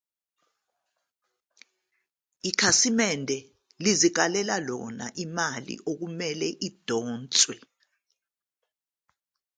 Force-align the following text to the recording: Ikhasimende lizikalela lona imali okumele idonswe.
Ikhasimende 2.49 3.37
lizikalela 3.83 4.55
lona 4.67 5.05
imali 5.23 5.75
okumele 5.91 6.47
idonswe. 6.67 7.55